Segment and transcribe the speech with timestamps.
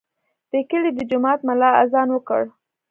[0.51, 2.41] د کلي د جومات ملا اذان وکړ.